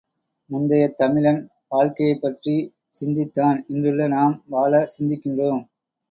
[0.49, 1.41] முந்தையத் தமிழன்
[1.71, 5.61] வாழ்க்கையைப்பற்றிச் சிந்தித்தான் இன்றுள்ள நாம் வாழச் சிந்திக்கின்றோம்.